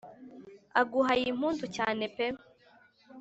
[0.81, 2.25] aguhaye impundu cyane pe